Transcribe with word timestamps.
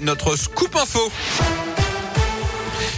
Notre 0.00 0.36
scoop 0.36 0.76
info. 0.76 1.10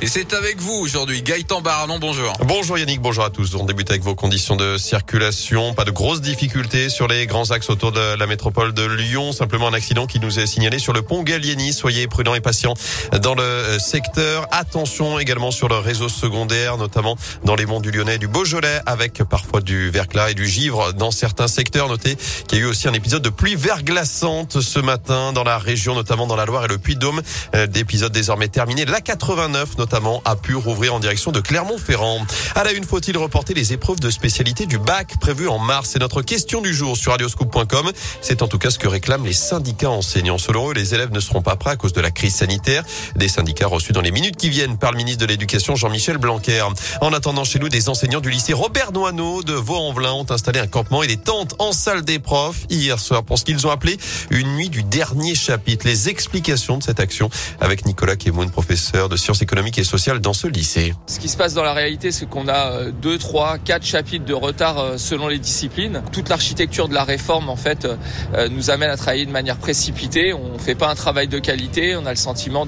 Et 0.00 0.06
c'est 0.06 0.34
avec 0.34 0.60
vous 0.60 0.74
aujourd'hui, 0.74 1.22
Gaëtan 1.22 1.60
Barallon, 1.60 1.98
bonjour. 1.98 2.32
Bonjour 2.44 2.76
Yannick, 2.78 3.00
bonjour 3.00 3.24
à 3.24 3.30
tous. 3.30 3.54
On 3.54 3.64
débute 3.64 3.90
avec 3.90 4.02
vos 4.02 4.14
conditions 4.14 4.56
de 4.56 4.76
circulation. 4.76 5.72
Pas 5.72 5.84
de 5.84 5.90
grosses 5.90 6.20
difficultés 6.20 6.88
sur 6.88 7.08
les 7.08 7.26
grands 7.26 7.50
axes 7.50 7.70
autour 7.70 7.92
de 7.92 8.14
la 8.18 8.26
métropole 8.26 8.74
de 8.74 8.84
Lyon. 8.84 9.32
Simplement 9.32 9.68
un 9.68 9.72
accident 9.72 10.06
qui 10.06 10.20
nous 10.20 10.38
est 10.38 10.46
signalé 10.46 10.78
sur 10.78 10.92
le 10.92 11.02
pont 11.02 11.22
Gallieni. 11.22 11.72
Soyez 11.72 12.06
prudents 12.06 12.34
et 12.34 12.40
patients 12.40 12.74
dans 13.22 13.34
le 13.34 13.78
secteur. 13.78 14.46
Attention 14.50 15.18
également 15.18 15.50
sur 15.50 15.68
le 15.68 15.78
réseau 15.78 16.08
secondaire, 16.08 16.76
notamment 16.76 17.16
dans 17.44 17.54
les 17.54 17.64
monts 17.64 17.80
du 17.80 17.90
Lyonnais 17.90 18.16
et 18.16 18.18
du 18.18 18.28
Beaujolais, 18.28 18.80
avec 18.86 19.22
parfois 19.24 19.60
du 19.60 19.90
verglas 19.90 20.30
et 20.30 20.34
du 20.34 20.46
givre 20.46 20.92
dans 20.92 21.10
certains 21.10 21.48
secteurs. 21.48 21.88
Notez 21.88 22.16
qu'il 22.46 22.58
y 22.58 22.60
a 22.60 22.64
eu 22.64 22.68
aussi 22.68 22.88
un 22.88 22.92
épisode 22.92 23.22
de 23.22 23.30
pluie 23.30 23.56
verglaçante 23.56 24.60
ce 24.60 24.80
matin 24.80 25.32
dans 25.32 25.44
la 25.44 25.58
région, 25.58 25.94
notamment 25.94 26.26
dans 26.26 26.36
la 26.36 26.44
Loire 26.44 26.66
et 26.66 26.68
le 26.68 26.78
Puy-de-Dôme. 26.78 27.22
Euh, 27.54 27.66
d'épisodes 27.66 28.12
désormais 28.12 28.48
terminés. 28.48 28.84
La 28.84 29.00
89 29.00 29.63
notamment 29.78 30.22
a 30.24 30.36
pu 30.36 30.54
rouvrir 30.54 30.94
en 30.94 31.00
direction 31.00 31.32
de 31.32 31.40
Clermont-Ferrand. 31.40 32.26
À 32.54 32.64
la 32.64 32.72
une, 32.72 32.84
faut-il 32.84 33.16
reporter 33.16 33.54
les 33.54 33.72
épreuves 33.72 34.00
de 34.00 34.10
spécialité 34.10 34.66
du 34.66 34.78
bac 34.78 35.14
prévues 35.20 35.48
en 35.48 35.58
mars? 35.58 35.90
C'est 35.92 35.98
notre 35.98 36.22
question 36.22 36.60
du 36.60 36.74
jour 36.74 36.96
sur 36.96 37.12
radioscoop.com. 37.12 37.90
C'est 38.20 38.42
en 38.42 38.48
tout 38.48 38.58
cas 38.58 38.70
ce 38.70 38.78
que 38.78 38.88
réclament 38.88 39.24
les 39.24 39.32
syndicats 39.32 39.90
enseignants. 39.90 40.38
Selon 40.38 40.70
eux, 40.70 40.74
les 40.74 40.94
élèves 40.94 41.12
ne 41.12 41.20
seront 41.20 41.42
pas 41.42 41.56
prêts 41.56 41.70
à 41.70 41.76
cause 41.76 41.92
de 41.92 42.00
la 42.00 42.10
crise 42.10 42.34
sanitaire. 42.34 42.84
Des 43.16 43.28
syndicats 43.28 43.66
reçus 43.66 43.92
dans 43.92 44.00
les 44.00 44.10
minutes 44.10 44.36
qui 44.36 44.50
viennent 44.50 44.78
par 44.78 44.92
le 44.92 44.98
ministre 44.98 45.20
de 45.20 45.26
l'Éducation 45.26 45.76
Jean-Michel 45.76 46.18
Blanquer. 46.18 46.62
En 47.00 47.12
attendant 47.12 47.44
chez 47.44 47.58
nous, 47.58 47.68
des 47.68 47.88
enseignants 47.88 48.20
du 48.20 48.30
lycée 48.30 48.52
Robert 48.52 48.92
Noineau 48.92 49.42
de 49.42 49.54
Vaux-en-Velin 49.54 50.12
ont 50.12 50.30
installé 50.30 50.60
un 50.60 50.66
campement 50.66 51.02
et 51.02 51.06
des 51.06 51.16
tentes 51.16 51.54
en 51.58 51.72
salle 51.72 52.04
des 52.04 52.18
profs 52.18 52.66
hier 52.70 52.98
soir 52.98 53.24
pour 53.24 53.38
ce 53.38 53.44
qu'ils 53.44 53.66
ont 53.66 53.70
appelé 53.70 53.96
une 54.30 54.54
nuit 54.56 54.68
du 54.68 54.82
dernier 54.82 55.34
chapitre. 55.34 55.86
Les 55.86 56.08
explications 56.08 56.78
de 56.78 56.82
cette 56.82 57.00
action 57.00 57.30
avec 57.60 57.86
Nicolas 57.86 58.16
Kemoun, 58.16 58.50
professeur 58.50 59.08
de 59.08 59.16
sciences 59.16 59.42
économiques 59.42 59.53
et 59.56 59.84
social 59.84 60.20
dans 60.20 60.32
ce 60.32 60.48
lycée. 60.48 60.94
Ce 61.06 61.20
qui 61.20 61.28
se 61.28 61.36
passe 61.36 61.54
dans 61.54 61.62
la 61.62 61.72
réalité, 61.72 62.10
c'est 62.10 62.28
qu'on 62.28 62.48
a 62.48 62.72
euh, 62.72 62.90
deux, 62.90 63.18
trois, 63.18 63.58
quatre 63.58 63.84
chapitres 63.84 64.24
de 64.24 64.34
retard 64.34 64.78
euh, 64.78 64.98
selon 64.98 65.28
les 65.28 65.38
disciplines. 65.38 66.02
Toute 66.12 66.28
l'architecture 66.28 66.88
de 66.88 66.94
la 66.94 67.04
réforme, 67.04 67.48
en 67.48 67.56
fait, 67.56 67.84
euh, 67.84 68.48
nous 68.48 68.70
amène 68.70 68.90
à 68.90 68.96
travailler 68.96 69.26
de 69.26 69.30
manière 69.30 69.56
précipitée. 69.56 70.32
On 70.32 70.58
fait 70.58 70.74
pas 70.74 70.90
un 70.90 70.96
travail 70.96 71.28
de 71.28 71.38
qualité. 71.38 71.96
On 71.96 72.04
a 72.04 72.10
le 72.10 72.16
sentiment 72.16 72.66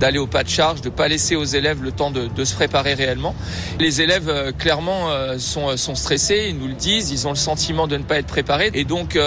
d'aller 0.00 0.18
au 0.18 0.26
pas 0.26 0.42
de 0.42 0.48
charge, 0.48 0.80
de 0.80 0.88
pas 0.88 1.06
laisser 1.06 1.36
aux 1.36 1.44
élèves 1.44 1.82
le 1.82 1.92
temps 1.92 2.10
de, 2.10 2.44
se 2.44 2.54
préparer 2.54 2.94
réellement. 2.94 3.34
Les 3.78 4.00
élèves, 4.00 4.52
clairement, 4.58 5.08
sont 5.38 5.94
stressés. 5.94 6.46
Ils 6.48 6.58
nous 6.58 6.66
le 6.66 6.74
disent. 6.74 7.10
Ils 7.10 7.26
ont 7.26 7.30
le 7.30 7.36
sentiment 7.36 7.86
de 7.86 7.96
ne 7.96 8.02
pas 8.02 8.18
être 8.18 8.26
préparés. 8.26 8.70
Et 8.74 8.84
donc, 8.84 9.18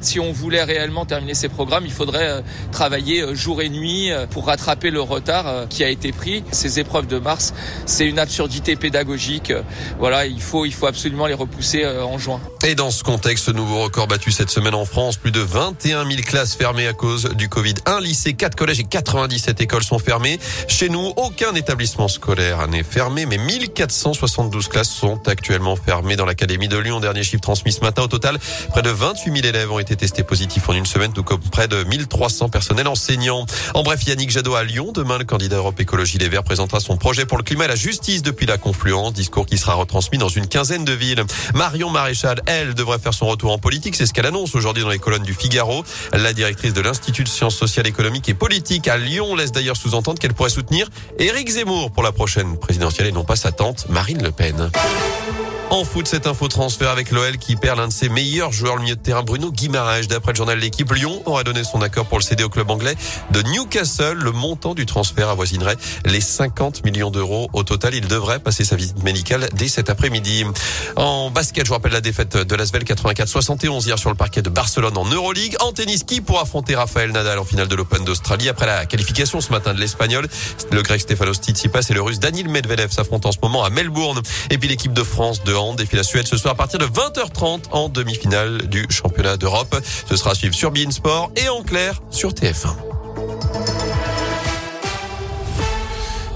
si 0.00 0.18
on 0.18 0.32
voulait 0.32 0.64
réellement 0.64 1.04
terminer 1.04 1.34
ces 1.34 1.48
programmes, 1.48 1.84
il 1.86 1.92
faudrait 1.92 2.42
travailler 2.72 3.34
jour 3.34 3.62
et 3.62 3.68
nuit 3.68 4.10
pour 4.30 4.46
rattraper 4.46 4.90
le 4.90 5.00
retard 5.00 5.68
qui 5.68 5.84
a 5.84 5.88
été 5.88 6.12
pris. 6.12 6.42
Ces 6.54 6.80
épreuves 6.80 7.06
de 7.06 7.18
mars, 7.18 7.52
c'est 7.86 8.06
une 8.06 8.18
absurdité 8.18 8.76
pédagogique. 8.76 9.52
Voilà, 9.98 10.26
il 10.26 10.40
faut, 10.40 10.64
il 10.64 10.72
faut 10.72 10.86
absolument 10.86 11.26
les 11.26 11.34
repousser 11.34 11.84
euh, 11.84 12.04
en 12.04 12.18
juin. 12.18 12.40
Et 12.64 12.74
dans 12.74 12.90
ce 12.90 13.02
contexte, 13.02 13.48
nouveau 13.50 13.82
record 13.82 14.06
battu 14.06 14.32
cette 14.32 14.50
semaine 14.50 14.74
en 14.74 14.84
France, 14.84 15.16
plus 15.16 15.30
de 15.30 15.40
21 15.40 16.08
000 16.08 16.22
classes 16.22 16.54
fermées 16.54 16.86
à 16.86 16.92
cause 16.92 17.24
du 17.34 17.48
Covid. 17.48 17.74
Un 17.86 18.00
lycée, 18.00 18.32
quatre 18.32 18.54
collèges 18.54 18.80
et 18.80 18.84
97 18.84 19.60
écoles 19.60 19.82
sont 19.82 19.98
fermées. 19.98 20.38
Chez 20.68 20.88
nous, 20.88 21.12
aucun 21.16 21.54
établissement 21.54 22.08
scolaire 22.08 22.66
n'est 22.68 22.82
fermé, 22.82 23.26
mais 23.26 23.36
1472 23.36 24.68
classes 24.68 24.88
sont 24.88 25.20
actuellement 25.28 25.76
fermées 25.76 26.16
dans 26.16 26.24
l'Académie 26.24 26.68
de 26.68 26.78
Lyon. 26.78 27.00
Dernier 27.00 27.22
chiffre 27.22 27.42
transmis 27.42 27.72
ce 27.72 27.80
matin. 27.80 28.02
Au 28.02 28.08
total, 28.08 28.38
près 28.70 28.82
de 28.82 28.90
28 28.90 29.24
000 29.24 29.46
élèves 29.46 29.70
ont 29.70 29.78
été 29.78 29.96
testés 29.96 30.22
positifs 30.22 30.68
en 30.68 30.72
une 30.72 30.86
semaine, 30.86 31.12
tout 31.12 31.22
comme 31.22 31.40
près 31.40 31.68
de 31.68 31.84
1300 31.84 32.48
personnels 32.48 32.88
enseignants. 32.88 33.44
En 33.74 33.82
bref, 33.82 34.06
Yannick 34.06 34.30
Jadot 34.30 34.54
à 34.54 34.64
Lyon. 34.64 34.92
Demain, 34.94 35.18
le 35.18 35.24
candidat 35.24 35.56
Europe 35.56 35.78
Écologie 35.80 36.18
Les 36.18 36.28
Verts 36.28 36.43
présentera 36.44 36.80
son 36.80 36.96
projet 36.96 37.26
pour 37.26 37.38
le 37.38 37.42
climat 37.42 37.64
et 37.64 37.68
la 37.68 37.74
justice 37.76 38.22
depuis 38.22 38.46
la 38.46 38.58
confluence. 38.58 39.12
Discours 39.12 39.46
qui 39.46 39.58
sera 39.58 39.74
retransmis 39.74 40.18
dans 40.18 40.28
une 40.28 40.46
quinzaine 40.46 40.84
de 40.84 40.92
villes. 40.92 41.24
Marion 41.54 41.90
Maréchal, 41.90 42.40
elle, 42.46 42.74
devrait 42.74 42.98
faire 42.98 43.14
son 43.14 43.26
retour 43.26 43.52
en 43.52 43.58
politique. 43.58 43.96
C'est 43.96 44.06
ce 44.06 44.12
qu'elle 44.12 44.26
annonce 44.26 44.54
aujourd'hui 44.54 44.82
dans 44.82 44.90
les 44.90 44.98
colonnes 44.98 45.22
du 45.22 45.34
Figaro. 45.34 45.84
La 46.12 46.32
directrice 46.32 46.72
de 46.72 46.80
l'Institut 46.80 47.24
de 47.24 47.28
sciences 47.28 47.56
sociales, 47.56 47.86
économiques 47.86 48.28
et 48.28 48.34
politiques 48.34 48.88
à 48.88 48.96
Lyon 48.96 49.34
laisse 49.34 49.52
d'ailleurs 49.52 49.76
sous-entendre 49.76 50.18
qu'elle 50.18 50.34
pourrait 50.34 50.50
soutenir 50.50 50.88
Éric 51.18 51.48
Zemmour 51.48 51.90
pour 51.90 52.02
la 52.02 52.12
prochaine 52.12 52.58
présidentielle 52.58 53.08
et 53.08 53.12
non 53.12 53.24
pas 53.24 53.36
sa 53.36 53.52
tante 53.52 53.88
Marine 53.88 54.22
Le 54.22 54.30
Pen. 54.30 54.70
En 55.70 55.82
foot, 55.82 56.06
cette 56.06 56.28
info 56.28 56.46
transfert 56.46 56.90
avec 56.90 57.10
l'OL 57.10 57.36
qui 57.36 57.56
perd 57.56 57.78
l'un 57.78 57.88
de 57.88 57.92
ses 57.92 58.08
meilleurs 58.08 58.52
joueurs, 58.52 58.76
le 58.76 58.82
milieu 58.82 58.94
de 58.94 59.00
terrain 59.00 59.22
Bruno 59.22 59.50
Guimaraes. 59.50 60.06
D'après 60.08 60.30
le 60.30 60.36
journal 60.36 60.58
L'équipe, 60.58 60.92
Lyon 60.92 61.20
aurait 61.26 61.42
donné 61.42 61.64
son 61.64 61.82
accord 61.82 62.06
pour 62.06 62.18
le 62.18 62.22
céder 62.22 62.44
au 62.44 62.48
club 62.48 62.70
anglais 62.70 62.94
de 63.32 63.42
Newcastle. 63.42 64.14
Le 64.14 64.30
montant 64.30 64.74
du 64.74 64.86
transfert 64.86 65.28
avoisinerait 65.30 65.76
les 66.04 66.20
50 66.34 66.84
millions 66.84 67.10
d'euros. 67.10 67.48
Au 67.52 67.62
total, 67.62 67.94
il 67.94 68.08
devrait 68.08 68.40
passer 68.40 68.64
sa 68.64 68.74
visite 68.74 69.02
médicale 69.04 69.48
dès 69.54 69.68
cet 69.68 69.88
après-midi. 69.88 70.44
En 70.96 71.30
basket, 71.30 71.64
je 71.64 71.68
vous 71.68 71.74
rappelle 71.74 71.92
la 71.92 72.00
défaite 72.00 72.36
de 72.36 72.54
l'Asvel 72.56 72.82
84-71 72.82 73.86
hier 73.86 73.98
sur 73.98 74.10
le 74.10 74.16
parquet 74.16 74.42
de 74.42 74.50
Barcelone 74.50 74.96
en 74.96 75.04
Euroleague. 75.04 75.56
En 75.60 75.72
tennis, 75.72 76.02
qui 76.02 76.20
pour 76.20 76.40
affronter 76.40 76.74
Rafael 76.74 77.12
Nadal 77.12 77.38
en 77.38 77.44
finale 77.44 77.68
de 77.68 77.76
l'Open 77.76 78.04
d'Australie 78.04 78.48
après 78.48 78.66
la 78.66 78.84
qualification 78.84 79.40
ce 79.40 79.52
matin 79.52 79.74
de 79.74 79.80
l'Espagnol? 79.80 80.26
Le 80.72 80.82
grec 80.82 81.00
Stefanos 81.00 81.36
Tsitsipas 81.36 81.86
et 81.88 81.94
le 81.94 82.02
russe 82.02 82.18
Daniil 82.18 82.48
Medvedev 82.48 82.90
s'affrontent 82.90 83.28
en 83.28 83.32
ce 83.32 83.38
moment 83.40 83.64
à 83.64 83.70
Melbourne. 83.70 84.20
Et 84.50 84.58
puis 84.58 84.68
l'équipe 84.68 84.92
de 84.92 85.04
France 85.04 85.44
de 85.44 85.54
hand 85.54 85.76
défile 85.76 85.98
la 85.98 86.04
Suède 86.04 86.26
ce 86.26 86.36
soir 86.36 86.54
à 86.54 86.56
partir 86.56 86.80
de 86.80 86.86
20h30 86.86 87.70
en 87.70 87.88
demi-finale 87.88 88.66
du 88.68 88.86
championnat 88.90 89.36
d'Europe. 89.36 89.76
Ce 90.08 90.16
sera 90.16 90.32
à 90.32 90.34
suivre 90.34 90.54
sur 90.54 90.72
Bein 90.72 90.90
Sport 90.90 91.30
et 91.36 91.48
en 91.48 91.62
clair 91.62 92.00
sur 92.10 92.32
TF1. 92.32 92.74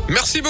Merci 0.09 0.41
beaucoup. 0.41 0.47